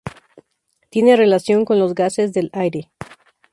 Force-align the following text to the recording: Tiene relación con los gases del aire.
Tiene 0.89 1.15
relación 1.15 1.63
con 1.63 1.77
los 1.77 1.93
gases 1.93 2.33
del 2.33 2.49
aire. 2.53 2.89